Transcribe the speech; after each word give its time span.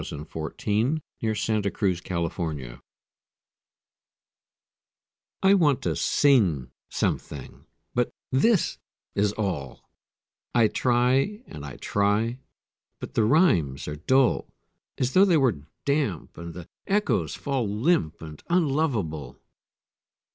A 0.01 0.03
SCRAWL 0.03 1.01
I 5.43 5.53
want 5.53 5.81
to 5.83 5.95
sing 5.95 6.71
something 6.89 7.65
but 7.93 8.09
this 8.31 8.79
is 9.13 9.31
all 9.33 9.87
I 10.55 10.67
try 10.69 11.43
and 11.45 11.63
I 11.63 11.75
try, 11.75 12.39
but 12.99 13.13
the 13.13 13.23
rhymes 13.25 13.87
are 13.87 13.95
dull 13.97 14.47
As 14.97 15.13
though 15.13 15.23
they 15.25 15.37
were 15.37 15.61
damp, 15.85 16.35
and 16.35 16.55
the 16.55 16.67
echoes 16.87 17.35
fall 17.35 17.69
Limp 17.69 18.23
and 18.23 18.41
unlovable. 18.49 19.37